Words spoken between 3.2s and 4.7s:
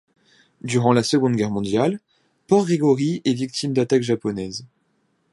est victime d'attaques japonaises.